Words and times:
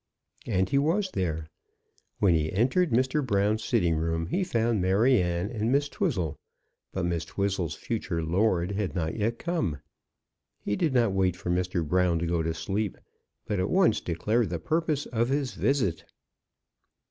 And 0.47 0.67
he 0.67 0.79
was 0.79 1.11
there. 1.11 1.45
When 2.17 2.33
he 2.33 2.51
entered 2.51 2.89
Mr. 2.89 3.23
Brown's 3.23 3.63
sitting 3.63 3.95
room 3.97 4.25
he 4.25 4.43
found 4.43 4.81
Maryanne 4.81 5.51
and 5.51 5.71
Miss 5.71 5.89
Twizzle, 5.89 6.39
but 6.91 7.05
Miss 7.05 7.23
Twizzle's 7.23 7.75
future 7.75 8.23
lord 8.23 8.71
had 8.71 8.95
not 8.95 9.15
yet 9.15 9.37
come. 9.37 9.77
He 10.59 10.75
did 10.75 10.95
not 10.95 11.11
wait 11.13 11.35
for 11.35 11.51
Mr. 11.51 11.87
Brown 11.87 12.17
to 12.17 12.25
go 12.25 12.41
to 12.41 12.51
sleep, 12.55 12.97
but 13.45 13.59
at 13.59 13.69
once 13.69 14.01
declared 14.01 14.49
the 14.49 14.57
purpose 14.57 15.05
of 15.05 15.29
his 15.29 15.53
visit. 15.53 16.03